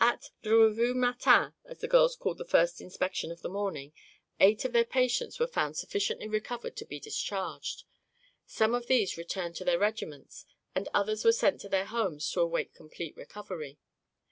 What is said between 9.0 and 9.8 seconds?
returned to their